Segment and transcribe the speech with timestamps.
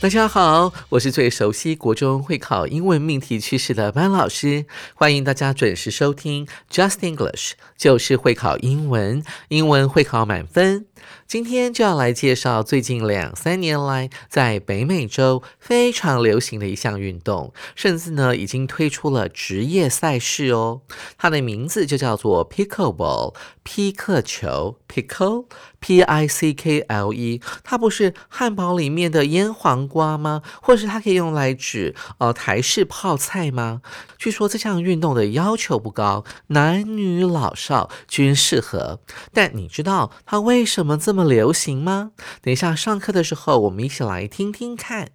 [0.00, 4.64] 大家好，我是最熟悉国中会考英文命题趋势的班老师，
[4.94, 10.86] 欢迎大家准时收听 Just English，就是会考英文，英文会考满分。
[11.26, 20.80] 今天就要来介绍最近两三年来在北美洲非常流行的一项运动，甚至呢已经推出了职业赛事哦。
[21.18, 25.44] 它的名字就叫做 Pickleball，匹克球，Pickle
[25.80, 30.42] P I C K L E，它不是汉堡里面的腌黄瓜吗？
[30.60, 33.80] 或是它可以用来指呃台式泡菜吗？
[34.18, 39.00] 据说这项运动的要求不高，男女老少均适合。
[39.32, 41.30] 但你知道它为什么这么？
[41.30, 42.10] 流行吗？
[42.42, 45.10] 等一下上课的时候，我们一起来听听看。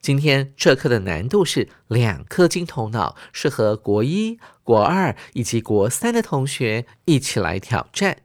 [0.00, 8.18] 今天这课的难度是两颗金头脑，适合国一、国二以及国三的同学一起来挑战。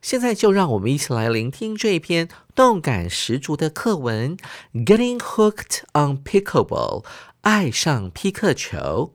[0.00, 4.36] 现在就让我们一起来聆听这篇动感十足的课文《
[4.72, 7.04] Getting Hooked on Pickleball》，
[7.42, 9.12] 爱上匹克球。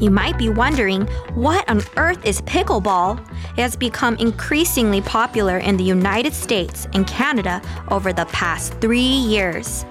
[0.00, 3.18] You might be wondering, what on earth is pickleball?
[3.56, 8.98] It has become increasingly popular in the United States and Canada over the past three
[9.00, 9.84] years.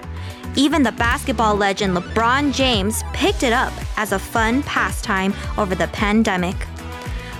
[0.55, 5.87] Even the basketball legend LeBron James picked it up as a fun pastime over the
[5.87, 6.55] pandemic.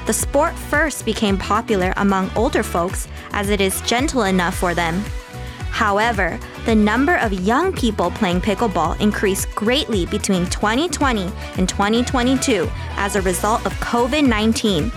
[0.05, 5.03] The sport first became popular among older folks as it is gentle enough for them
[5.79, 13.15] However, the number of young people playing pickleball increased greatly between 2020 and 2022 as
[13.15, 14.91] a result of COVID 19.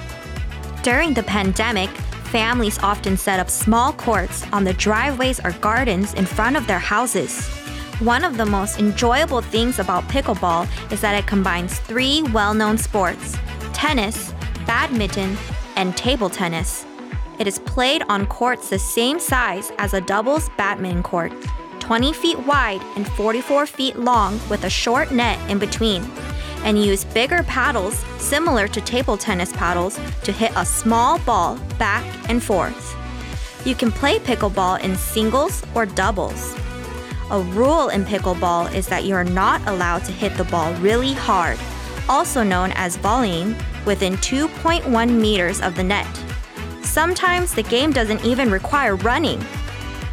[0.83, 1.89] During the pandemic,
[2.35, 6.81] families often set up small courts on the driveways or gardens in front of their
[6.81, 7.62] houses.
[8.03, 12.77] One of the most enjoyable things about pickleball is that it combines three well known
[12.77, 13.37] sports
[13.75, 14.35] tennis,
[14.67, 15.37] badminton,
[15.77, 16.85] and table tennis.
[17.39, 21.33] It is played on courts the same size as a doubles badminton court,
[21.79, 26.03] 20 feet wide and 44 feet long with a short net in between,
[26.65, 32.05] and use bigger paddles similar to table tennis paddles to hit a small ball back
[32.29, 32.97] and forth.
[33.65, 36.57] You can play pickleball in singles or doubles.
[37.32, 41.14] A rule in pickleball is that you are not allowed to hit the ball really
[41.14, 41.58] hard,
[42.08, 43.56] also known as volleying,
[43.86, 46.08] within 2.1 meters of the net.
[46.84, 49.42] Sometimes the game doesn't even require running.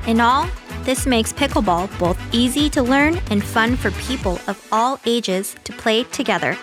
[0.07, 0.47] In all,
[0.85, 5.73] this makes pickleball both easy to learn and fun for people of all ages to
[5.73, 6.57] play together.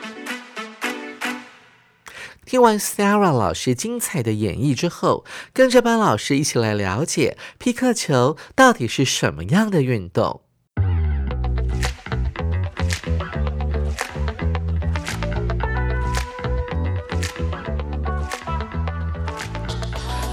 [2.45, 10.41] 听完 Sarah 老师精彩的演绎之后，跟着班老师一起来了解皮克球到底是什么样的运动。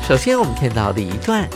[0.05, 1.49] 首先，我们看到第一段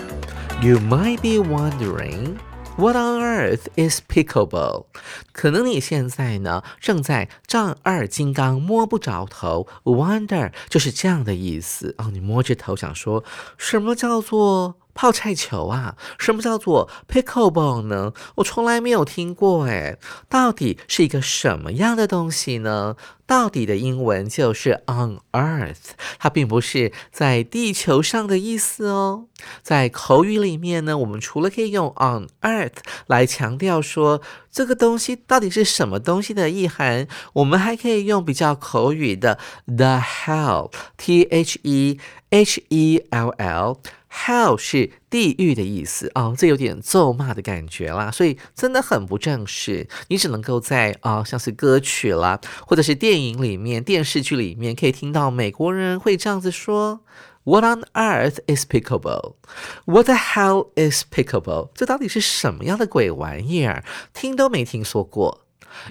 [0.61, 2.37] ，You might be wondering
[2.77, 4.85] what on earth is pickleball？
[5.33, 12.09] 可能你现在呢正在丈二金刚摸不着头，wonder 就是这样的意思哦。
[12.13, 13.25] 你摸着头想说，
[13.57, 15.97] 什么叫做泡菜球啊？
[16.17, 18.13] 什么叫做 pickleball 呢？
[18.35, 22.95] 我从来没有听过诶，到底是一个什么样的东西呢？
[23.27, 29.25] 到底的英文就是 on earth，它并不是在地球上的意思哦。
[29.61, 43.77] 在口语里面呢，我们除了可以用 on earth 来强调说这个东西到底是什么东西的意涵，我们还可以用比较口语的 the hell，t h e h e l l。
[44.11, 49.87] Hell 是地狱的意思哦，这有点咒骂的感觉啦，所以真的很不正式。
[50.07, 57.01] 你只能够在啊，像是歌曲啦，或者是电影里面、电视剧里面，可以听到美国人会这样子说
[57.43, 61.71] ：“What on earth is pickleable？What the hell is pickleable？
[61.75, 63.83] 这到底是什么样的鬼玩意儿？
[64.13, 65.41] 听都没听说过。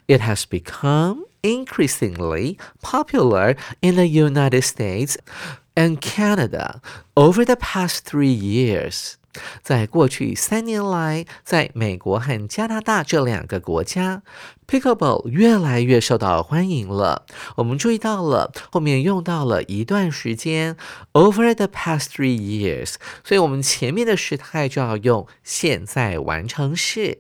[0.09, 5.17] It has become increasingly popular in the United States.
[5.76, 6.82] and Canada
[7.16, 9.14] over the past three years.
[9.64, 14.24] 在过去三年来，在美国和加拿大这两个国家
[14.69, 17.25] Pickleball 越来越受到欢迎了。
[17.55, 20.77] 我们注意到了后面用到了一段时间
[21.13, 27.19] ，over the past three years，所以我们前面的时态就要用现在完成式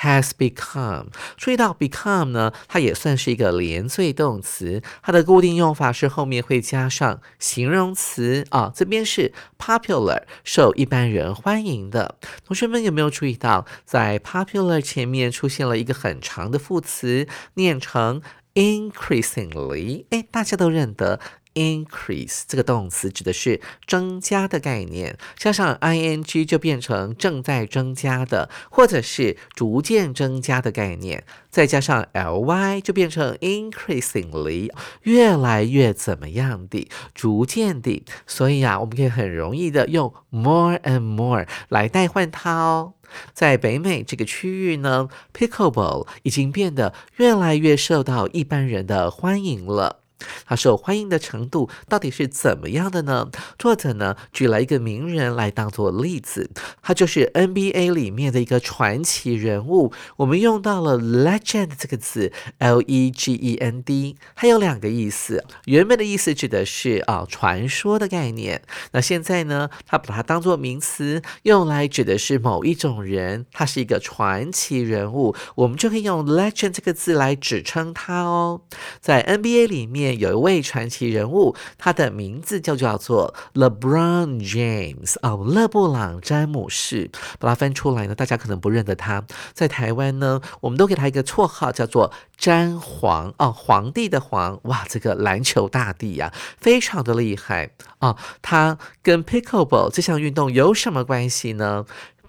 [0.00, 1.08] has become。
[1.36, 8.72] 注意到 become 呢，它也算是一个连缀动词，它的固定用法是后面会加上形容词啊。
[8.74, 12.14] 这边是 popular，受一般人欢迎的。
[12.46, 16.82] 同学们有没有注意到，在 popular 前面出现了一个很长的副？
[16.86, 18.22] 词念成
[18.54, 21.20] increasingly，哎，大家都认得
[21.56, 34.70] increase 这个动词指的是增加的概念，加上 ing 就变成正在增加的，或者是逐渐增加的概念，再加上 ly 就变成 increasingly，
[35.02, 38.04] 越来越怎么样的，逐渐的。
[38.26, 42.92] 所以啊，我们可以很容易的用 more and more 来代换它哦。
[43.32, 50.05] 在北美这个区域呢，pickleball 已经变得越来越受到一般人的欢迎了。
[50.46, 53.28] 它受欢迎的程度到底是怎么样的呢？
[53.58, 59.92] 作者呢举了一个名人来当做例子，他就是 NBA 里面的一个传奇人物。
[60.16, 65.44] 我们用到了 legend 这个字，L E G E N D，它有两个意思。
[65.66, 78.62] 原本的意思指的是啊传说的概念，那现在呢，他把它当做名词用来指的是某一种人，他是一个传奇人物，我们就可以用 legend 这个字来指称他哦。
[79.00, 80.05] 在 NBA 里面。
[80.14, 87.10] 有一位传奇人物，他的名字就叫做 LeBron James 哦，勒布朗詹姆士。
[87.38, 89.24] 把它翻出来呢，大家可能不认得他。
[89.52, 94.58] 在台湾呢，我们都给他一个绰号，叫做詹皇哦，皇帝的皇。
[94.64, 98.16] 哇，这个篮球大帝呀，非常的厉害啊。
[98.42, 101.84] 他跟 Pickleball 这项运动有什么关系呢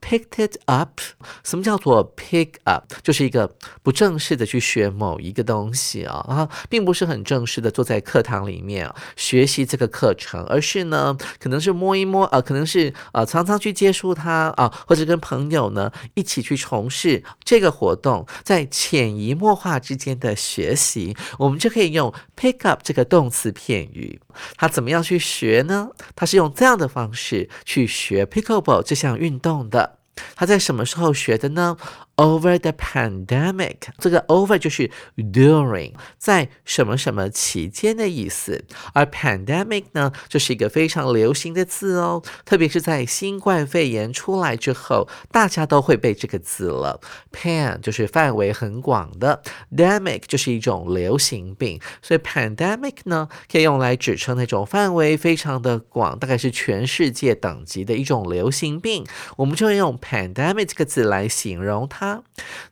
[0.09, 1.01] ？Picked it up，
[1.43, 2.85] 什么叫做 pick up？
[3.03, 24.21] 就是一个不正式的去学某一个东西啊，啊，并不是很正式的坐在课堂里面学习这个课程，而是呢，可能是摸一摸啊，可能是啊，常常去接触它啊，或者跟朋友呢一起去从事这个活动，在潜移默化之间的学习，我们就可以用 pick up 这个动词片语。
[24.55, 25.89] 他怎么样去学呢？
[26.15, 29.96] 他是用这样的方式去学 pickleball 这项运动的。
[30.35, 31.77] 他在什么时候学的呢？
[32.17, 38.65] ？Over the pandemic，这个 over 就是 during，在什么什么期间的意思。
[38.93, 46.99] 而 pandemic 呢，就是一个非常流行的字哦，特别是在新冠肺炎出来之后，大家都会背这个字了。
[47.31, 49.43] pan 就是范围很广的
[49.75, 59.05] ，demic 就是一种流行病，所以 pandemic 呢，可以用来指称那种范围非常的广，大概是全世界等级的一种流行病。
[59.35, 62.06] 我们就用 pandemic 这个字来形容它。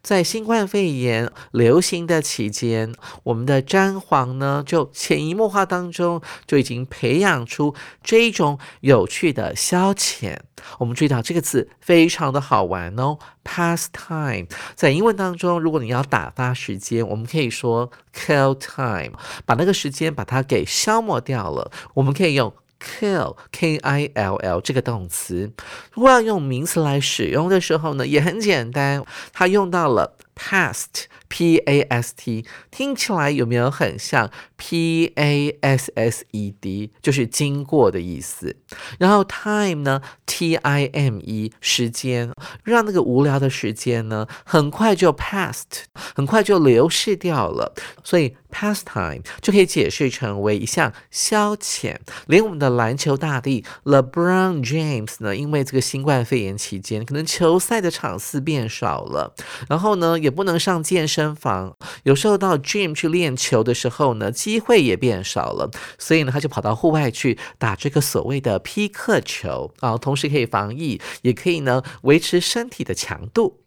[0.02, 2.94] 在新冠肺炎流行的期间，
[3.24, 7.74] 我们的詹皇呢，就潜移默化当中就已经培养出
[8.04, 10.38] 这一种有趣的消遣。
[10.80, 14.48] 我们注意到这个字非常的好玩哦，pastime。
[14.76, 21.72] 在英文当中，如果你要打发时间，我们可以说 kill time，把那个时间把它给消磨掉了。
[21.96, 22.54] 我们可以用。
[22.86, 25.52] Kill k i l l 这个动词，
[25.92, 31.06] 如果要用名词来使用的时候呢，也很简单，它用到了 past。
[31.28, 38.56] P A S T 听起来有没有很像 P A S S E D，就是经过的意思。
[39.00, 42.32] 然后 time 呢，T I M E 时间，
[42.64, 45.84] 让那个无聊的时间呢，很快就 passed，
[46.16, 47.74] 很快就流逝掉了。
[48.04, 51.96] 所以 pastime 就可以解释成为一项消遣。
[52.28, 59.34] 连我们的篮球大帝 LeBron James 呢，因为这个新冠肺炎期间，可能球赛的场次变少了，
[59.68, 61.15] 然后呢，也不能上健身。
[61.16, 73.62] 身房有时候到 gym 去练球的时候呢，机会也变少了，所以呢，他就跑到户外去打这个所谓的匹克球啊，同时可以防疫，也可以呢维持身体的强度。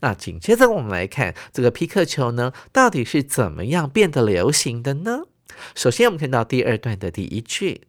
[0.00, 5.22] 那紧接着我们来看这个匹克球呢，到底是怎么样变得流行的呢？
[5.74, 7.82] 首先，我们看到第二段的第一句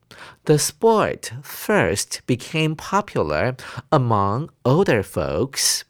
[0.45, 3.55] ：The sport first became popular
[3.89, 5.81] among older folks。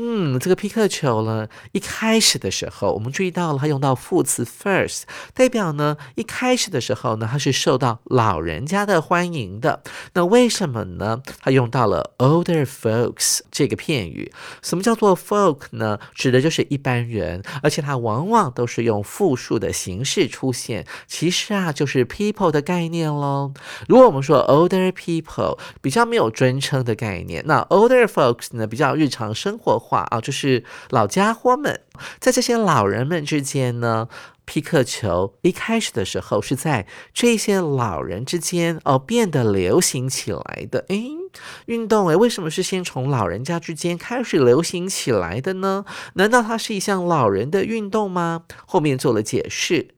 [0.00, 5.02] 嗯，这个皮克球呢，一开始的时候，我们注意到了它用到副词 first，
[5.34, 9.82] 代表呢一开始的时候呢，它是受到老人家的欢迎的。
[10.14, 11.20] 那为什么呢？
[11.40, 14.30] 它用到了 older folks 这个片语。
[14.62, 15.98] 什么叫做 folk 呢？
[16.14, 20.86] 指的就是一般人，而且它往往都是用复数的形式出现。
[21.08, 23.52] 其实啊，就是 people 的概念喽。
[23.88, 29.87] 如果我们说 older people，比较没有尊称的概念，那 older folks 呢，比较日常生活。
[29.88, 31.80] 话啊，就是老家伙们，
[32.20, 34.08] 在这些老人们之间呢，
[34.44, 40.84] 皮克球一开始的时候是在这些老人之间哦变得流行起来的。
[40.88, 41.10] 诶，
[41.66, 45.84] 运动诶，为什么是先从老人家之间开始流行起来的呢？
[46.14, 48.42] 难道它是一项老人的运动吗？
[48.66, 49.88] 后面做了解释。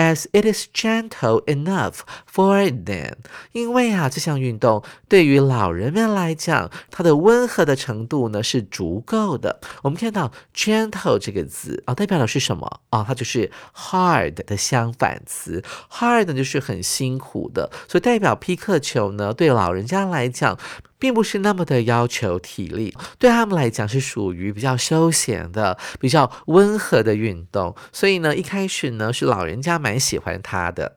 [0.00, 1.98] As it is gentle enough
[2.32, 3.16] for them，
[3.52, 9.60] 因为啊，这项运动对于老人们来讲，它的温和的程度呢是足够的。
[9.82, 13.04] 我们看到 gentle 这个字啊，代表的是什么啊？
[13.06, 20.58] 它就是 hard 的相反词，hard 呢就是很辛苦的，所以代表皮克球呢，对老人家来讲。
[21.00, 27.74] 并不是那么的要求体力，对他们来讲是属于比较休闲的、比较温和的运动。
[27.90, 30.96] 所以呢，一开始呢是老人家蛮喜欢它的。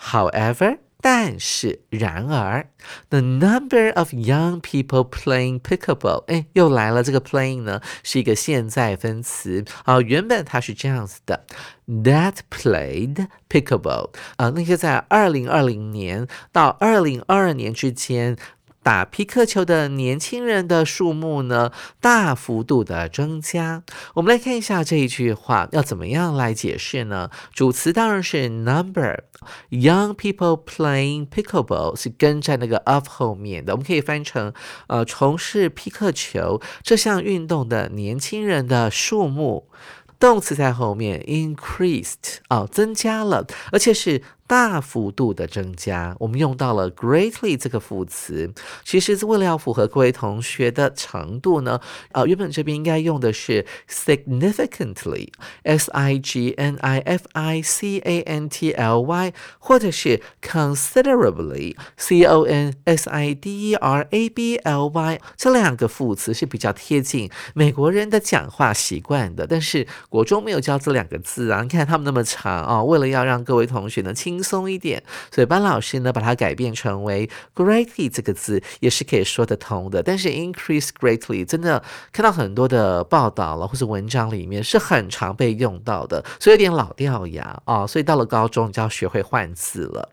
[0.00, 2.66] However，但是然而
[3.10, 7.02] ，the number of young people playing pickleball，哎，又来了。
[7.02, 11.44] 这个 playing 呢是一个现在分词啊，原本它是这样子的
[11.86, 18.36] ：that played pickleball 啊，那些在二零二零年到二零二二年之间。
[18.82, 21.70] 打皮克球的年轻人的数目呢，
[22.00, 23.82] 大幅度的增加。
[24.14, 27.30] 我们来看一下这一句话要怎么样来解释呢？
[27.54, 29.24] 主词当然是 number。
[29.70, 34.52] Young people playing pickleball 是跟在那个 of 后面的，我们可以翻成
[34.86, 39.68] 呃，从事皮克球这项运动的年轻人的数目。
[40.20, 44.22] 动词在后面，increased 啊，增加了，而且是。
[44.52, 48.52] 大幅度的增加，我们用到了 greatly 这个副词，
[48.84, 51.80] 其实是为了要符合各位同学的程度呢。
[52.12, 62.44] 呃，原本这边应该用的是 significantly，s i g n i f i c a n t l y，或者是 considerably，c o
[62.44, 69.46] n s i d e r a b l y，这两个副词是比较贴近美国人的讲话习惯的。
[69.46, 80.02] 但是国中没有教这两个字啊，你看他们那么长啊，为了要让各位同学呢轻松一点，所以班老师呢把它改变成为 greatly 这个字也是可以说得通的。
[80.02, 81.82] 但是 increase greatly 真的
[82.12, 87.86] 看到很多的报道了或是文章里面是很常被用到的，所以有点老掉牙啊。
[87.86, 90.08] 所以到了高中你就要学会换字了。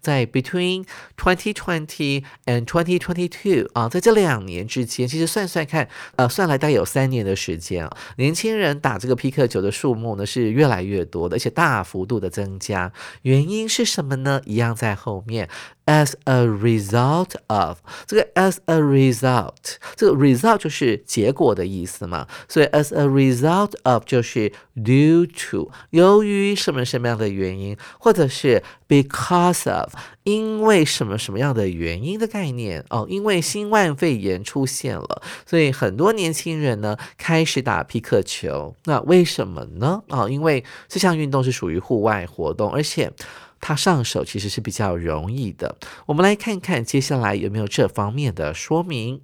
[0.00, 0.84] 在 between
[1.16, 12.92] twenty twenty and twenty twenty two 啊，在这两年之间，其实算算看，呃，算来大概有三年的时间啊，年轻人打这个皮克球的数目呢是越来越多的，而且大幅度的增加。
[13.22, 14.40] 原因是什么呢？
[14.44, 15.48] 一样在后面。
[15.86, 25.26] As a result of 这个 as a result，这个 result 就是结果的意思嘛，所以 as a result of 就是 due
[25.26, 38.76] to 由于什么什么样的原因，或者是 because of 因为什么什么样的原因的概念哦，因为新冠肺炎出现了，所以很多年轻人呢开始打皮克球。
[38.84, 40.00] 那为什么呢？
[40.08, 43.12] 啊，因为这项运动是属于户外活动，而且。
[43.60, 45.76] 它上手其实是比较容易的。
[46.06, 49.20] 我们来看看接下来有没有这方面的说明。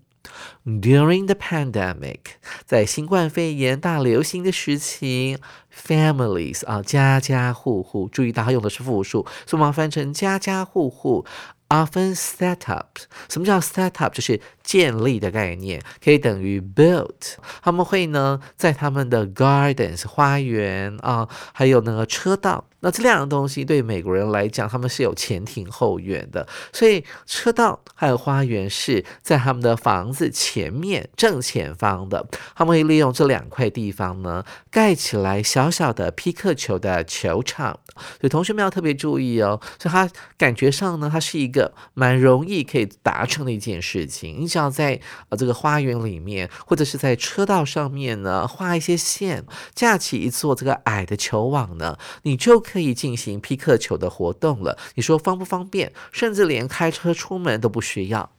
[0.64, 2.18] During the pandemic，
[2.64, 5.38] 在新冠肺炎大流行的时期
[5.72, 11.24] ，families 啊，家家户户，注意到它用的是复数，所以我们翻成家家户户。
[11.68, 14.14] Often set up，什么叫 set up？
[14.14, 17.34] 就是建立的概念，可以等于 built。
[17.60, 22.64] 他们会呢，在他们的 gardens 花园啊，还有那个车道。
[22.80, 32.24] 那这两个东西对美国人来讲，他们是有前庭后院的，所以车道还有花园是在他们的房子前面正前方的。
[32.54, 37.80] 他们会利用这两块地方呢，盖起来小小的皮克球的球场。
[37.96, 39.60] 所以同学们要特别注意哦。
[39.80, 40.08] 所以它
[40.38, 41.55] 感觉上呢，它是一个
[41.94, 44.36] 蛮容易可以达成的一件事情。
[44.38, 49.44] 你只要在呃这个花园里面，或者是在车道上面呢，画一些线，
[49.74, 52.76] 架起一座这个矮的球网呢，你就可。
[52.76, 55.94] 可以进行皮克球的活动了，你说方不方便？
[56.12, 58.35] 甚至连开车出门都不需要。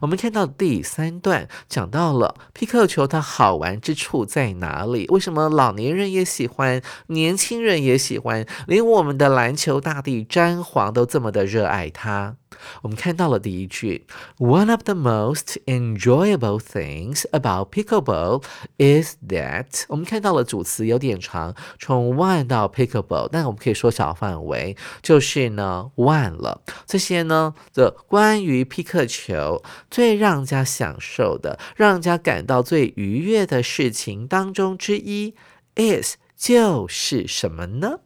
[0.00, 5.06] 我们看到第三段讲到了皮克球它好玩之处在哪里？
[5.08, 12.36] 为什么老年人也喜欢，年轻人也喜欢，连我们的篮球大帝詹皇都这么的热爱它？
[12.82, 14.06] 我们看到了第一句
[14.38, 18.42] ，One of the most enjoyable things about pickleball
[18.78, 26.62] is that 我们看到了主词有点长，从 one 到 pickleball，但我们可以缩小范围，就是呢 one 了。
[26.86, 35.34] 这些呢的关于皮克球最让人家享受的、让人家感到最愉悦的事情当中之一
[35.76, 38.00] ，is 就是什么呢？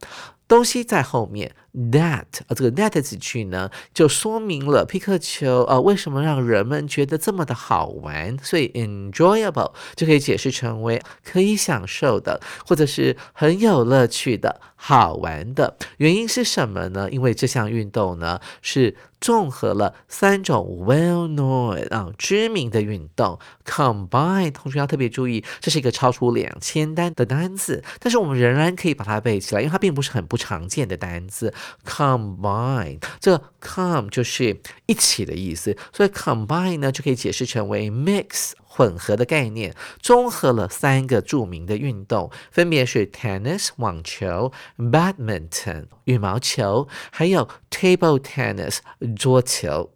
[0.46, 15.76] 东西在后面，that 啊，这个 that 子句呢，就说明了皮克球啊为什么让人们觉得这么的好玩，所以 enjoyable 就可以解释成为可以享受的，或者是很有乐趣的好玩的。
[15.98, 17.08] 原因是什么呢？
[17.10, 18.96] 因为这项运动呢是。
[19.20, 31.52] 综合了三种 well known 啊知名的运动 combine，同学要特别注意，这是一个超出两千单的单词，但是我们仍然可以把它背起来，因为它并不是很不常见的单词。
[31.85, 38.51] combine 这 come 就是一起的意思，所以 combine 呢就可以解释成为 mix。
[38.75, 48.79] 混合的概念，综合了三个着名的运动，分别是 tennis 网球、badminton 羽毛球，还有 table tennis
[49.15, 49.91] 桌球。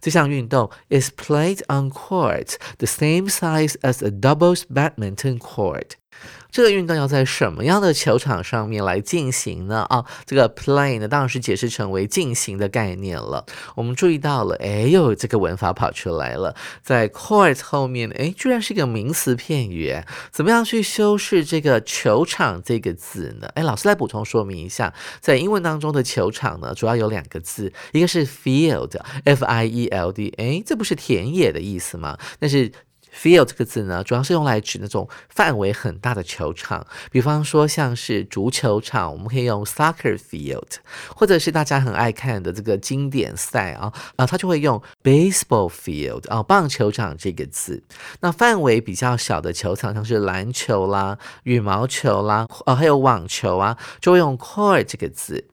[0.00, 5.92] 这项运动 is played on courts the same size as a doubles badminton court。
[6.53, 9.87] 这个运动要在什么样的球场上面来进行呢？
[9.89, 13.43] 啊，这个 play 呢，当然是解释成为进行的概念了。
[13.73, 19.99] 我们注意到了，哎呦，这个文法跑出来了，在 court 后面，哎，居然是一个名词片语。
[20.29, 23.47] 怎么样去修饰这个球场这个字呢？
[23.55, 32.15] 哎，老师来补充说明一下，在英文当中的球场呢，主要有两个字，一个是 field，f i e l d，哎，这不是田野的意思吗？
[32.39, 32.71] 但是
[33.13, 40.77] Field 这个字呢，主要是用来指那种范围很大的球场，比方说像是足球场，我们可以用 soccer field，
[41.15, 47.81] 或者是大家很爱看的这个经典赛啊啊，它就会用 baseball field 啊，棒球场这个字。
[48.21, 55.45] 那范围比较小的球场，像是篮球啦、羽毛球啦，啊，还有网球啊，就会用 court 这个字。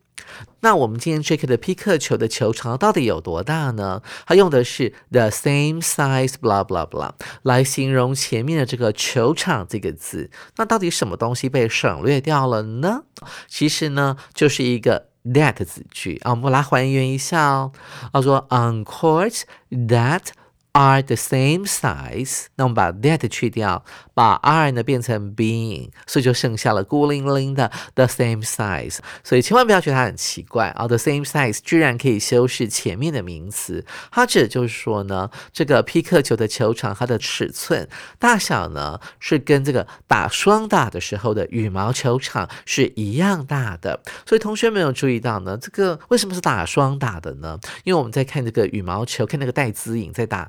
[0.61, 4.03] 那我们今天这个的匹克球的球场到底有多大呢？
[4.27, 7.11] 它用的是 the same size blah blah blah
[7.43, 10.31] 来形容前面的这个球场这个字。
[10.57, 13.03] 那到底什么东西被省略掉了呢？
[13.49, 16.31] 其实呢，就是一个 that 子句啊。
[16.33, 17.73] 我们来还原一下哦。
[18.12, 20.23] 他说 on court that。
[20.72, 28.98] Are the same size，那我们把 that 去掉，把 are 呢变成 being，所以就剩下了孤零零的 the same size。
[29.24, 44.00] 所以千万不要觉得它很奇怪啊，the same size 居然可以修饰前面的名词，它指的就是说呢，这个匹克球的球场它的尺寸大小呢是跟这个打双打的时候的羽毛球场是一样大的。
[44.24, 47.59] 所以同学没有注意到呢，这个为什么是打双打的呢？
[47.85, 50.48] 因为我们在看这个羽毛球，看那个戴资颖在打。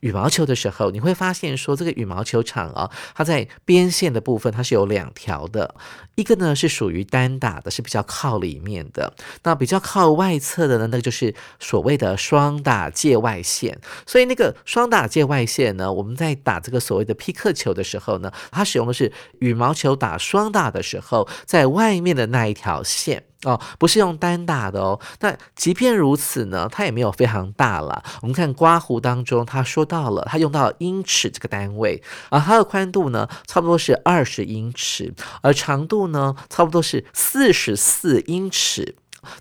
[0.00, 5.74] 羽毛球的时候，你会发现说，这个羽毛球场啊，它在边线的部分它是有两条的，
[6.14, 13.78] 一个呢是属于单打的，是比较靠里面的；那比较靠外侧的呢，那个就是所谓的双打界外线。
[14.06, 23.24] 所以那个双打界外线呢，我们在打这个所谓的匹克球的时候呢，它使用的是羽毛球打双打的时候，在外面的那一条线。
[23.44, 24.98] 哦，不是用单打的哦。
[25.20, 28.02] 那即便如此呢，它也没有非常大了。
[28.20, 38.94] 我们看刮胡当中，他说到了，它用到英尺这个单位，而它的宽度呢，差不多是二十英尺，而长度呢，差不多是四十四英尺。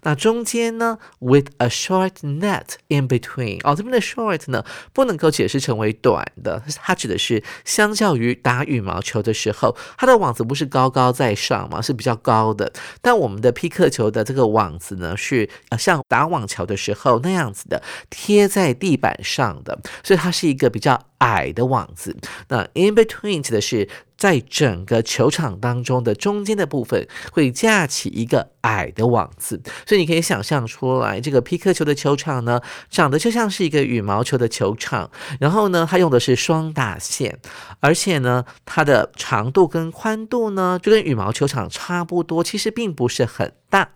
[0.03, 4.63] 那中间呢，with a short net in between，哦，这边的 short 呢
[4.93, 11.81] 不能够解释成为短的，它指的是相较于打羽毛球的时候，它的网子不是高高在上吗？
[11.81, 12.71] 是比较高的。
[13.01, 22.17] 但我们的匹克球的这个网子呢，是呃像打网球的时候那样子的，贴在地板上的，所以它是一个比较矮的网子。
[22.49, 23.87] 那 in between 指的是。
[24.17, 35.09] 在整个球场当中的中间的部分会架起一个矮的网子，所以你可以想象出来，这个皮克球的球场呢，长得就像是一个羽毛球的球场。
[35.39, 37.37] 然后呢，它用的是双打线，
[37.79, 43.89] 而且呢，它的长度跟宽度呢，就跟羽毛球场差不多，其实并不是很大。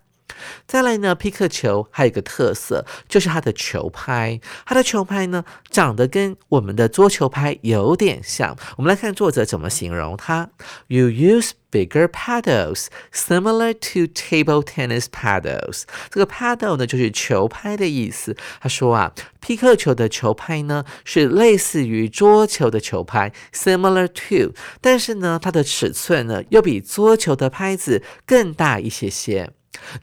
[0.67, 4.39] 再来呢，皮克球还有一个特色，就是它的球拍。
[4.65, 8.56] 它的球拍呢，长得跟我们的桌球拍有点像。
[8.78, 10.50] 我们来看作者怎么形容它。
[10.88, 15.84] You use bigger paddles similar to table tennis paddles。
[16.10, 18.36] 这个 paddle 呢，就是球拍的意思。
[18.60, 29.52] 他说啊，皮克球的球拍呢，是类似于桌球的球拍，similar to，但是呢，它的尺寸呢，又比桌球的拍子更大一些些。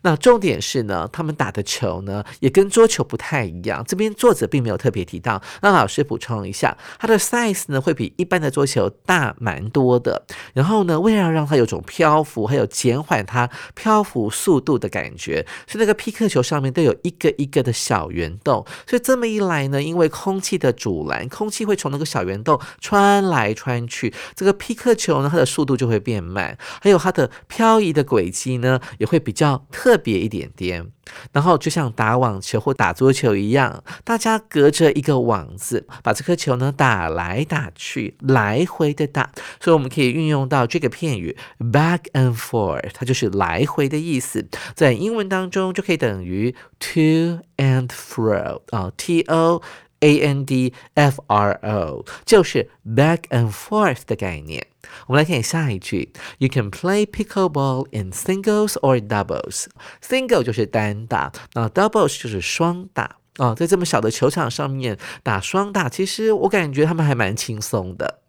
[0.01, 3.83] 那重点是呢，他们打的球呢也跟桌球不太一样。
[3.87, 10.25] 这边作者并没有特别提到，那老师补充一下，它的 size 呢会比一般的桌球大蛮多的。
[10.53, 18.65] 然后呢，为了让它有种漂浮，还有减缓它漂浮速度的感觉，所以那个匹克球上面都有一个一个的小圆洞。
[18.87, 29.58] 所以这么一来呢，因为空气的阻拦，空气会从那个小圆洞穿来穿去，这个匹克球呢它的速度就会变慢，还有它的漂移的轨迹呢也会比较。
[29.71, 30.85] 特别一点点，
[31.31, 39.31] 然后就像打网球或打桌球一样，大家隔着一个网子，把这颗球呢打来打去，来回的打。
[39.59, 44.47] 所以我们可以运用到这个片语 back and forth，它就是来回的意思。
[44.75, 49.61] 在英文当中就可以等于 to and fro 啊，t o
[50.00, 54.66] a n d f r o，就是 back and forth 的概念。
[55.06, 63.16] 我们来看下一句，You can play pickleball in singles or doubles。Single 就是单打，那 doubles 就是双打。
[63.39, 68.19] 啊，在这么小的球场上面打双打，其实我感觉他们还蛮轻松的。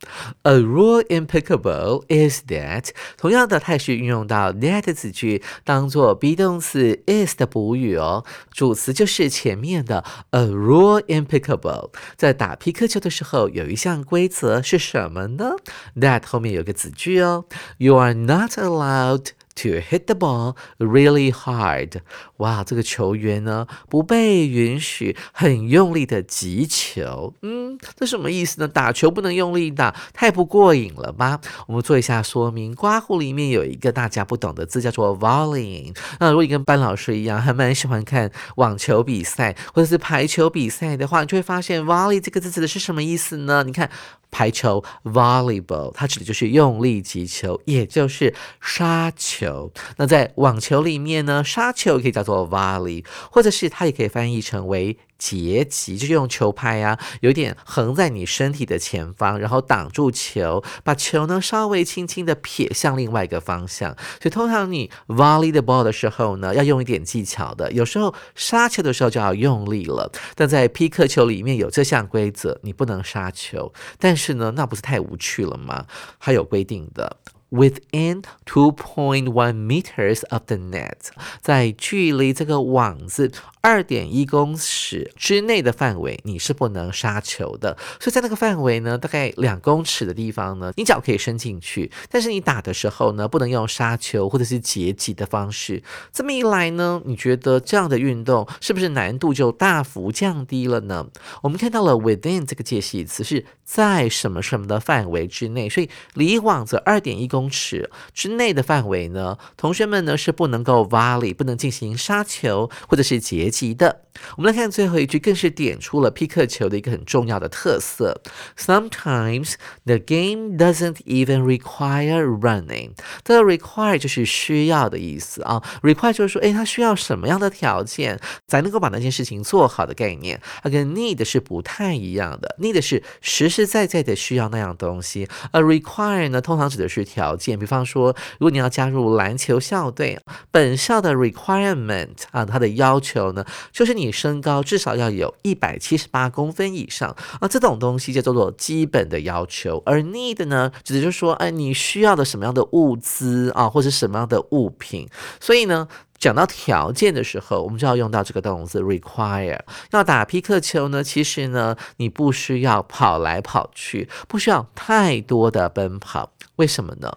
[0.42, 11.26] A rule in pickleball is that，同样的，它也是运用到 that 子句当做 be 动词 is 的补语哦，主词就是前面的 a rule in
[11.26, 11.90] pickleball。
[12.16, 15.56] 在打皮克球的时候，有一项规则是什么呢
[15.96, 17.46] ？That 后面有个子句哦
[17.78, 19.26] ，You are not allowed。
[19.60, 22.00] To hit the ball really hard，
[22.38, 28.68] 哇，这个球员呢不被允许很用力的击球，嗯，这什么意思呢？
[28.68, 31.38] 打球不能用力打，太不过瘾了吧？
[31.66, 32.74] 我们做一下说明。
[32.74, 35.94] 刮胡里面有一个大家不懂的字，叫做 volley。
[36.18, 43.62] 那如果你跟班老师一样，还蛮喜欢看网球比赛或者是排球比赛的话，你就会发现 volley 这个字指的是什么意思呢？
[43.64, 43.90] 你看。
[44.30, 49.72] 排球 volleyball，它指的就是用力击球，也就是杀球。
[49.96, 54.98] 那在网球里面呢，杀球可以叫做 volley，或者是它也可以翻译成为。
[55.20, 63.94] 截击就是用球拍啊，有点横在你身体的前方，然后挡住球，把球呢稍微轻轻的撇向另外一个方向。
[64.18, 67.70] 所以通常你 volley the ball 的时候呢，要用一点技巧的。
[67.72, 70.10] 有时候杀球的时候就要用力了。
[70.34, 73.72] 但在匹克球里面有这项规则，你不能杀球。
[73.98, 75.84] 但是呢，那不是太无趣了吗？
[76.18, 77.18] 还有规定的。
[77.50, 81.08] Within two point one meters of the net，
[81.42, 87.76] 在距离这个网子二点一公尺之内的范围，你是不能杀球的。
[87.98, 95.82] 所以在那个范围呢，大概两公尺的地方呢，你脚可以伸进去，但是你打的时候呢，不能用杀球或者是截击的方式。
[96.12, 101.08] 这么一来呢，你觉得这样的运动是不是难度就大幅降低了呢？
[101.42, 107.39] 我们看到了 within 这个介系词是在什么什么的范围之内，所以离网子二点一公。
[107.40, 114.02] 公尺之内的范围呢，同学们呢是不能够 volley，不能进行杀球或者是截击的。
[114.36, 118.20] 我们来看最后一句，更是点出了匹克球的一个很重要的特色。
[118.58, 119.54] Sometimes
[119.86, 122.90] the game doesn't even require running。
[123.24, 130.38] 这个 require 就是需要的意思啊，require 就是说，哎，它需要什么样的条件才能够把那件事情做好的概念。
[130.62, 137.58] 它跟 need 是不太一样的，need 是实实在在的需要那样东西，而 require 呢，通常指的是条条件。
[137.58, 144.10] 比方说，如果你要加入篮球校队，本校的 requirement 啊，它的要求呢，就是你。
[144.20, 149.80] 身高至少要有一百七十八公分以上啊，这种东西就叫做基本的要求。
[149.86, 155.08] 而 need 呢，指的就是说，哎，你需要的什么样的物资啊，或者什么样的物品。
[155.40, 155.86] 所以呢，
[156.20, 159.58] 讲到条件的时候，我们就要用到这个动词 require。
[159.90, 166.32] 要打匹克球呢，其实呢，你不需要跑来跑去，不需要太多的奔跑。
[166.56, 167.10] 为什么呢？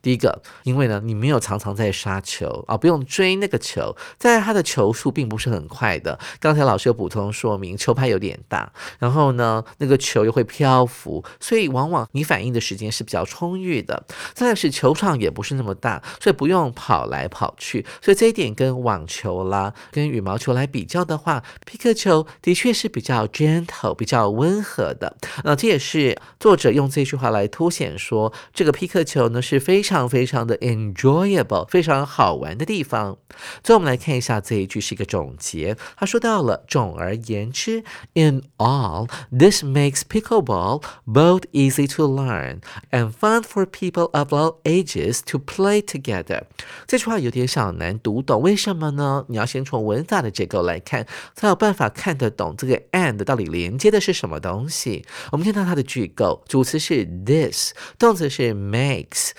[0.00, 6.18] 第一个，因为呢，你没有常常在杀球啊，不用追那个球，在它的球速并不是很快的。
[6.38, 14.04] 刚才老师有补充说明，球拍有点大，然后呢，那个球又会漂浮，所以往往你反应的时间是比较充裕的。
[14.34, 17.84] 再是球场也不是那么大，所以不用跑来跑去。
[18.00, 25.16] 所以这一点跟网球啦、跟羽毛球来比较的话，皮克球的确是比较 gentle、比较温和的。
[25.42, 29.87] 那这也是作者用这句话来凸显说，这个皮克球呢是非常常。
[29.87, 33.17] 非常非常的 enjoyable，非常好玩的地方。
[33.63, 35.75] 最后我们来看一下这一句是一个总结。
[35.97, 42.59] 他说到了，总而言之，in all this makes pickleball both easy to learn
[42.91, 46.43] and fun for people of all ages to play together。
[46.87, 49.25] 这句话有点小难读懂，为什么呢？
[49.27, 55.05] 你要先从文法的结构来看，才有办法看得懂这个 and 到底连接的是什么东西。
[55.31, 59.31] 我们看到它的句构，主词是 this，动词是 makes。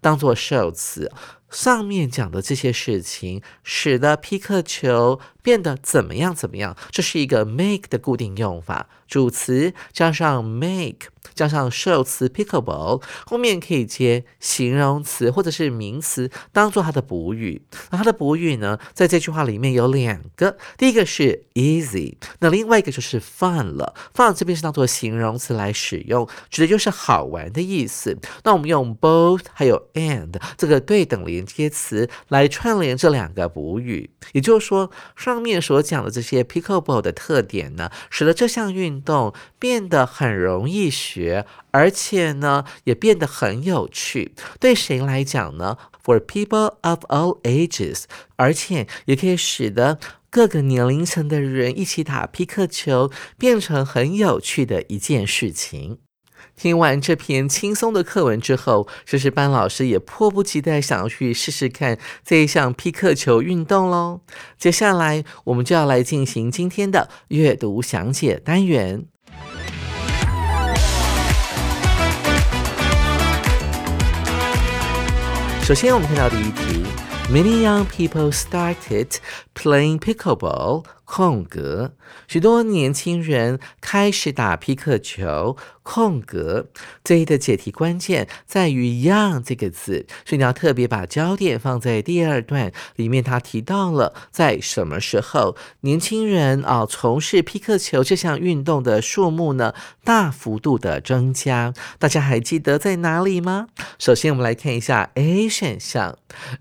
[0.00, 1.10] 当做受词。
[1.50, 11.14] 上面讲的这些事情使得皮克球变得怎么样怎么样，这是一个 make 的固定用法，主词加上 make。
[11.34, 17.62] 加上受词 pickable，后面可以接形容词或者是名词，当做它的补语。
[17.90, 23.94] 那它的补语呢，在这句话里面有两个，第一个是 easy，那另外一个就是 fun 了。
[24.14, 28.16] fun 这边是当做形容词来使用，指的就是好玩的意思。
[28.44, 41.44] 那我们用 both 还有 and 这个对等连接词来串联这两个补语，也就是说，上上面所讲的这些 pickleball 的特点呢，使得这项运动变得很容易学。
[41.72, 44.32] 而且呢，也变得很有趣。
[44.60, 48.04] 对谁来讲呢？For people of all ages，
[48.36, 49.98] 而且也可以使得
[50.30, 55.98] 各个年龄层的人一起打皮克球，变成很有趣的一件事情。
[56.56, 64.20] 听完这篇轻松的课文之后，诗诗班老师也迫不及待想要去试试看这一项皮克球运动喽。
[64.56, 69.04] 接下来，我们就要来进行今天的阅读详解单元。
[75.64, 76.84] 首先，我们看到第一题
[77.30, 79.08] ：Many young people started
[79.54, 80.84] playing pickleball.
[81.06, 81.92] 空格，
[82.26, 85.54] 许多年轻人开始打皮克球。
[85.82, 86.68] 空格，
[87.04, 93.22] 这一的解题关键在于 young 这个字，所以你要特别把焦点放在第二段里面。
[93.22, 101.74] 他提到了在什么时候年轻人啊从事皮克球这项运动的数目呢大幅度的增加。
[101.98, 103.66] 大家还记得在哪里吗？
[103.98, 106.16] 首先我们来看一下 A 选项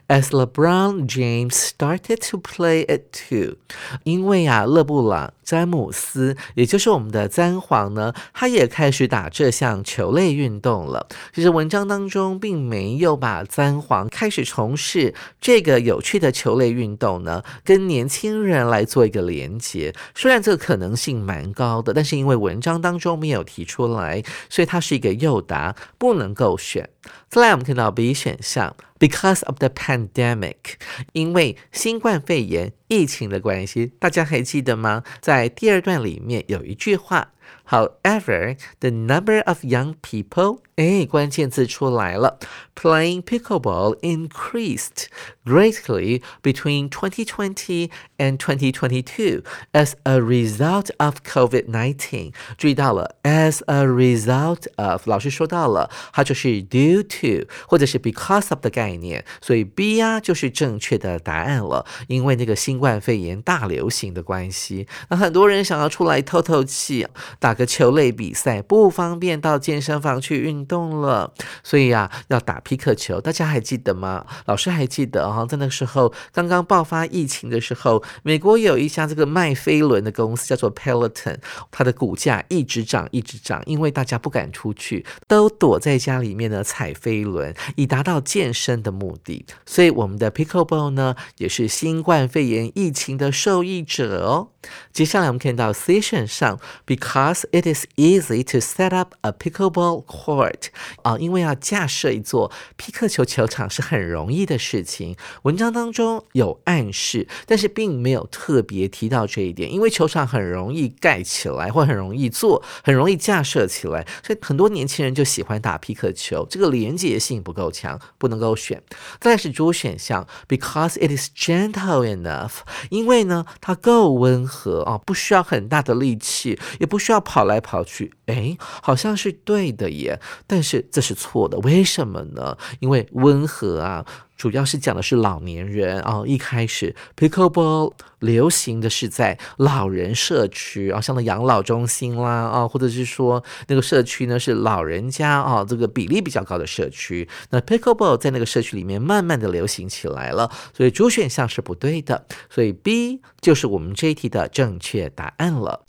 [0.10, 3.56] ，As LeBron James started to play it too，
[4.04, 4.44] 因为。
[4.44, 11.08] 啊，勒布朗詹姆斯，也就是我们的詹皇呢，他也开始打这项球类运动了。
[11.34, 19.94] 其实文章当中并没有把詹皇开始从事这个有趣的球类运动呢，跟年轻人来做一个连接。
[20.14, 26.90] 虽然这个可能性蛮高的，但是因为文章当中没有提出来，所以它是一个诱答，不能够选。
[27.30, 30.75] 再来，我们看到 B 选项 ，because of the pandemic，
[31.13, 35.03] 因为新冠肺炎疫情的关系，大家还记得吗？
[35.21, 37.33] 在第二段里面有一句话。
[37.71, 42.39] However, the number of young people 哎，关键字出来了，
[42.75, 45.07] playing pickleball increased
[45.46, 52.34] Greatly between 2020 and 2022 as a result of COVID-19。
[52.58, 61.86] 注意到了，as a result of，老师说到了，它就是 due to 或者是 because of 的概念，所以 B 呀就是正确的答案了。
[62.08, 67.06] 因为那个新冠肺炎大流行的关系，那很多人想要出来透透气，
[67.40, 70.64] 打个球类比赛，不方便到健身房去运。
[70.64, 74.26] 动了，所以呀，要打皮克球，大家还记得吗？
[74.46, 81.38] 老师还记得哈，在那个时候刚刚爆发疫情的时候，美国有一家这个卖飞轮的公司叫做 Peloton，
[81.72, 89.46] 它的股价一直涨，一直涨，因为大家不敢出去，都躲在家里面呢踩飞轮，以达到健身的目的。
[89.66, 94.50] 所以我们的 pickleball 呢，也是新冠肺炎疫情的受益者哦。
[94.94, 100.68] 接下来我们看到 C 选上，because it is easy to set up a pickleball court
[101.02, 105.18] 啊，因为要架设一座皮克球球场是很容易的事情。
[105.42, 116.48] 文章当中有暗示，但是并没有特别提到这一点，因为球场很容易盖起来，或很容易做，很容易架设起来，所以很多年轻人就喜欢打皮克球。
[116.50, 118.82] 这个连接性不够强，不能够选。
[119.20, 122.60] 再是主选项，because it is gentle enough，
[122.90, 124.44] 因为呢它够温。
[124.54, 128.14] 和啊，不需要很大的力气，也不需要跑来跑去。
[128.26, 131.58] 哎，好像是对的耶，但是这是错的。
[131.60, 132.56] 为什么呢？
[132.80, 134.06] 因为温和啊，
[134.44, 136.22] 主要是讲的是老年人啊。
[136.26, 147.30] 一开始 pickleball 流行的是在老人社区啊，像那养老中心啦啊，或者是说那个社区呢是老人家啊，这个比例比较高的社区。
[147.52, 155.86] 那 pickleball 在那个社区里面慢慢的流行起来了，所以主选项是不对的，所以 B 就是我们这一题的正确答案了。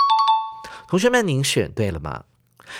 [0.86, 2.22] 同学们，您选对了吗？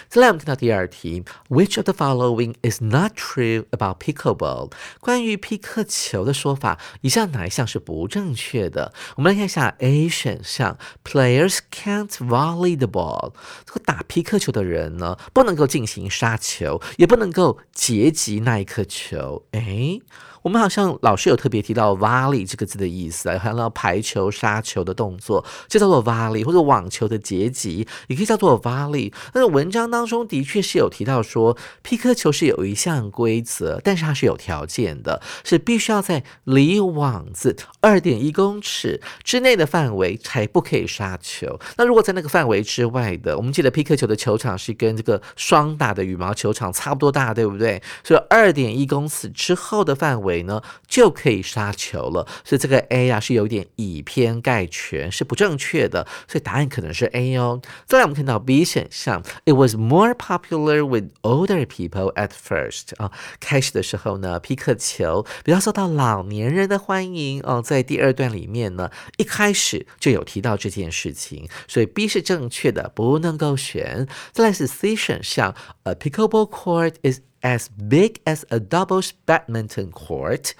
[0.09, 4.73] 再来，我们看到第二题，Which of the following is not true about pickleball？
[5.01, 8.92] 关于皮克球的说法，以下哪一项是不正确的？
[9.16, 13.33] 我们来看一下 A 选项，Players can't volley the ball。
[13.64, 19.47] 这个打皮克球的人呢，不能够进行杀球，也不能够截击那一颗球。
[19.53, 20.03] 诶。
[20.44, 29.11] 我们好像老师有特别提到 volley 这个字的意思啊，看到排球、杀球的动作就叫做 volley，或者网球的截击也可以叫做 volley。
[29.33, 41.59] 但是文章当中的确是有提到说，皮克球是有一项规则，但是它是有条件的，是必须要在离网子二点一公尺之内的范围才不可以杀球。
[41.78, 47.83] 那如果在那个范围之外的，我们记得皮克球的球场是跟这个双打的羽毛球场差不多大，对不对？
[48.02, 52.27] 所以二点一公尺之后的范围所以呢，就可以杀球了。
[52.44, 56.05] 所以这个 A 啊是有点以偏概全，是不正确的。
[56.27, 57.62] 所以答案可能是 A 哦。
[57.87, 67.62] 再来我们看到 B 选项，It was more popular with older people at first 啊，开始的时候呢，皮克球比较受到老年人的欢迎哦。
[67.62, 74.09] 在第二段里面呢，一开始就有提到这件事情，所以 B 是正确的，不能够选。
[74.33, 80.50] 再来是 C 选项，A pickleball court is as big as a doubles badminton court。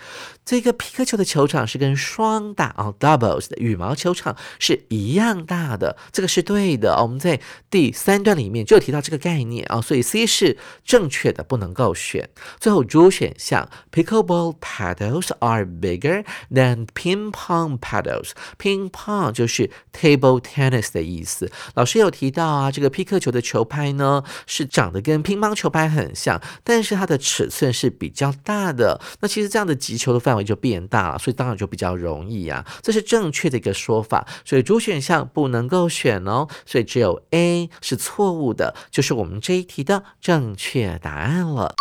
[0.45, 7.01] 这个皮克球的球场是跟双打啊 doubles 的羽毛球场是一样大的，这个是对的。
[7.01, 12.29] 我们在第三段里面就提到这个概念啊，所以 C 是正确的，不能够选。
[12.61, 18.33] 最后 D 选项，pickleball paddles are bigger than ping pong paddles。
[18.59, 21.51] ping pong 就是 table tennis 的意思。
[21.73, 29.01] 老师有提到啊，这个皮克球的球拍呢是长得跟乒乓球拍很像，但但是它的尺寸是比较大的。
[29.21, 41.77] 那其实这样的击球的范围就变大了，所以当然就比较容易啊，这是正确的一个说法，所以主选项不能够选哦，所以只有 A 是错误的，就是我们这一题的正确答案了。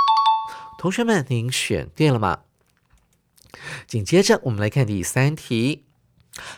[0.77, 2.41] 同学们，您选对了吗？
[3.87, 5.85] 紧接着我们来看第三题。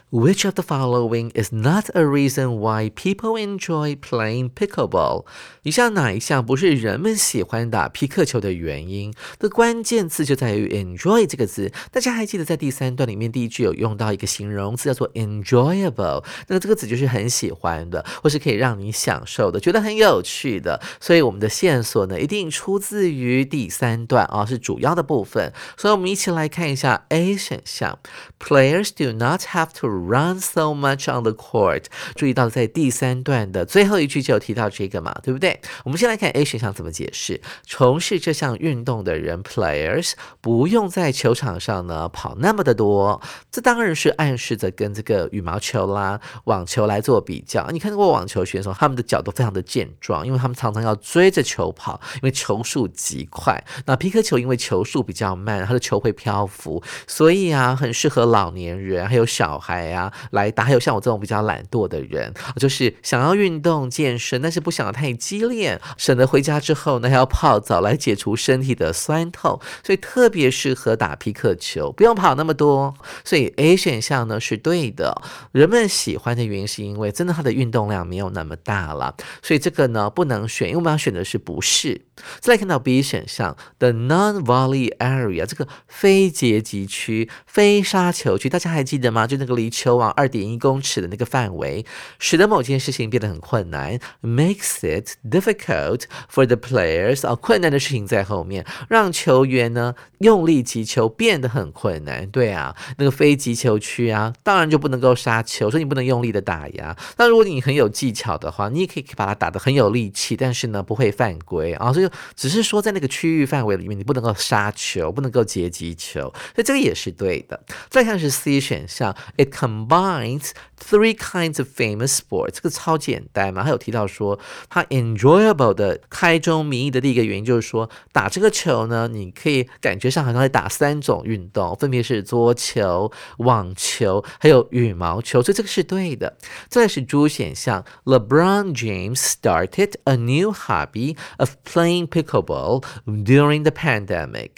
[0.09, 5.25] Which of the following is not a reason why people enjoy playing pickleball？
[5.63, 9.13] 以下哪一项不是人们喜欢打皮克球的原因？
[9.37, 11.71] 的关键字就在于 enjoy 这个字。
[11.91, 20.81] 大家还记得在第三段里面第一句有用到一个形容词叫做 enjoyable，那这个词就是很喜欢的，或是可以让你享受的，觉得很有趣的。
[21.01, 25.51] 所以我们的线索呢，一定出自于第三段啊，是主要的部分。
[25.75, 27.99] 所以我们一起来看一下 A 选项
[28.39, 31.85] ：Players do not have to run so much on the court。
[32.15, 35.59] 注意到在第三段的最后一句就有提到这个嘛，对不对？
[35.83, 37.41] 我们先来看 A 选项怎么解释。
[37.65, 47.67] 从事这项运动的人 players 不用在球场上呢跑那么的多，这当然是暗示着跟这个羽毛球啦、网球来做比较。
[47.71, 53.63] 你看过网球选手，他们的脚都非常的健壮，因为他们常常要追着球跑，因为球速极快。
[53.85, 59.54] 那皮克球因为球速比较慢，它的球会漂浮，所以啊，很适合老年人还有小。
[59.55, 72.93] 小孩呀来打，还有像我这种比较懒惰的人，就是想要运动健身，但是不想太激烈，省得回家之后呢还要泡澡来解除身体的酸痛，所以特别适合打皮克球，不用跑那么多。
[73.23, 75.21] 所以 A 选项呢是对的，
[75.53, 82.01] 人们喜欢的原因是因为真的它的运动量没有那么大了，所以这个呢不能选，因为我们要选的是不是。
[82.41, 89.27] 再来看到 B 选项，the non-volley area 这个非截击区、非杀球区，大家还记得吗？
[89.27, 91.85] 就那个离球网二点一公尺的那个范围，
[92.17, 102.27] 使得某件事情变得很困难，makes it difficult for the players 啊，困难的事情在后面，让球员呢用力击球变得很困难。
[102.31, 106.97] 对啊，那个非击球区啊，当然就不能够杀球，所以你不能用力的打呀。
[107.17, 111.93] 那如果你很有技巧的话，你也可以把它打得很有力气，但是呢不会犯规啊。
[111.93, 116.21] 所以只是说在那个区域范围里面，你不能够杀球，不能够截击球，
[116.55, 117.63] 所以这个也是对的。
[117.89, 119.15] 再看是 C 选项。
[119.36, 123.62] It combines three kinds of famous sports，这个超简单嘛？
[123.62, 136.36] 还有提到说，它 enjoyable 的开宗明义的第一个原因就是说，打这个球呢，你可以感觉上好像在打三种运动，分别是桌球、网球还有羽毛球，所以这个是对的。
[136.68, 144.50] 再是 D 选项，LeBron James started a new hobby of playing pickleball during the pandemic。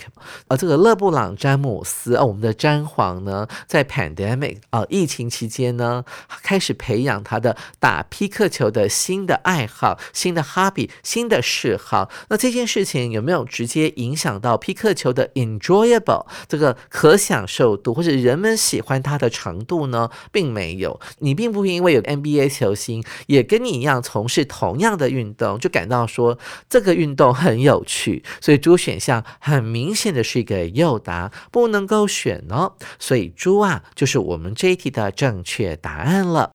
[0.49, 4.59] 而这个勒布朗詹姆斯啊，我们的詹皇呢，在 pandemic。
[4.70, 6.04] 啊，疫情期间呢，
[6.44, 12.10] 开始培养他的打皮克球的新的爱好、新的 hobby、新的嗜好。
[12.28, 20.10] 那这件事情有没有直接影响到皮克球的 enjoyable 这个可享受度，或者人们喜欢它的程度呢？
[20.34, 21.00] 并没有。
[21.20, 28.22] 你并不会因为有 NBA 球星也跟你一样从事同样的运动，就感到说这个运动很有趣。
[28.42, 32.74] 所以猪选项很明显的是一个诱答，不能够选哦。
[33.00, 34.54] 所以猪啊，就是我们。
[34.58, 36.52] 这一题的正确答案了，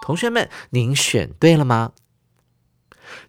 [0.00, 1.90] 同学们，您选对了吗？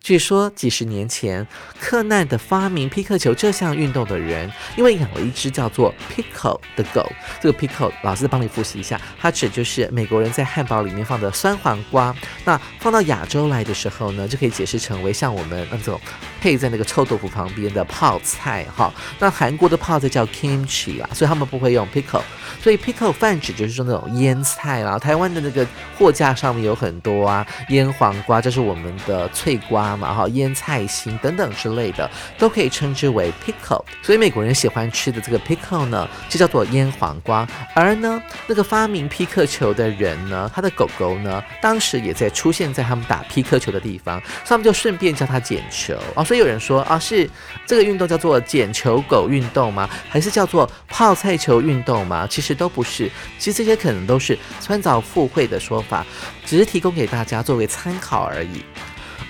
[0.02, 1.46] 据说几十年前，
[1.80, 7.10] 克难的发明皮克球这项运动的人，因为养了一只叫做 Pico 的狗。
[7.42, 12.14] 这个 Pico 老师帮你复习一下，它指就是美国人在汉堡里面放的酸黄瓜。
[12.44, 16.00] 那放到亚洲来的时候呢，就可以解释成为像我们那种
[16.42, 18.94] 配在那个臭豆腐旁边的泡菜哈。
[19.20, 22.22] 那韩国的泡菜叫 Kimchi 啊，所以他们不会用 Pico。
[22.62, 25.00] 所以 Pico 泛指就是说那种腌菜啦。
[25.00, 25.66] 台湾的那个
[25.98, 29.73] 货架上面有很多啊，腌黄瓜，这是我们的脆瓜。
[29.74, 32.08] 瓜嘛哈，腌菜心等等之类的，
[32.38, 33.84] 都可以称之为 pickle。
[34.04, 37.48] 所以美国人喜欢吃的这个 pickle 呢，就叫做腌黄瓜。
[37.74, 46.24] 而呢，那个发明皮克球的人呢，他的狗狗呢，当时也在出现在他们打皮克球的地方，所以他们就顺便叫它捡球啊。
[46.24, 47.28] 所以有人说啊，是
[47.66, 49.90] 这个运动叫做捡球狗运动吗？
[50.08, 52.28] 还是叫做泡菜球运动吗？
[52.30, 53.10] 其实都不是，
[53.40, 56.06] 其实这些可能都是穿凿附会的说法，
[56.46, 58.64] 只是提供给大家作为参考而已。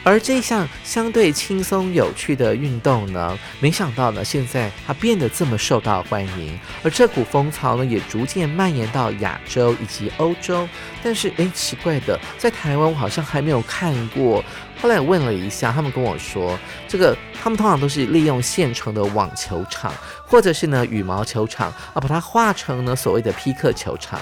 [0.04, 10.68] 而这项相对轻松有趣的运动呢，没想到呢，现在它变得这么受到欢迎，而这股风潮呢，也逐渐蔓延到亚洲以及欧洲。
[11.02, 14.44] 但是，诶，奇怪的，在台湾我好像还没有看过。
[14.82, 19.94] 后来我问了一下，他们跟我说，这个他们通常都是利用现成的网球场，
[20.26, 24.20] 或者是呢羽毛球场啊，把它画成呢所谓的匹克球场。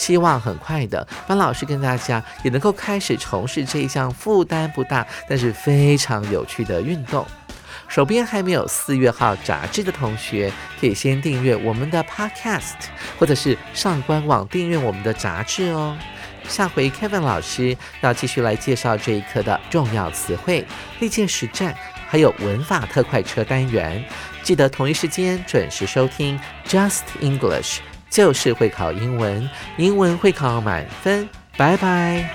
[0.00, 7.26] 希望很快的，班老师跟大家也能够开始从事这一项负担不大，但是非常有趣的运动。
[7.86, 12.76] 手边还没有四月号杂志的同学，可以先订阅我们的 Podcast，
[13.18, 15.94] 或者是上官网订阅我们的杂志哦。
[16.48, 20.64] 下回 Kevin 老师要继续来介绍这一课的重要词汇、
[21.00, 21.76] 历届实战，
[22.08, 24.02] 还有文法特快车单元。
[24.42, 27.80] 记得同一时间准时收听 Just English。
[28.10, 32.28] 就是会考英文，英文会考满分，拜拜。